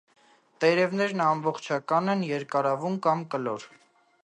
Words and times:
Տերևներն 0.63 1.21
ամբողջական 1.25 2.11
են, 2.15 2.25
երկարավուն 2.31 2.99
կամ 3.07 3.25
կլոր։ 3.35 3.71